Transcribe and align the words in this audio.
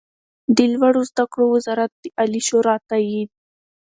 د 0.55 0.57
لوړو 0.73 1.01
زده 1.11 1.25
کړو 1.31 1.45
وزارت 1.55 1.91
د 2.01 2.03
عالي 2.19 2.41
شورا 2.47 2.75
تائید 2.89 3.29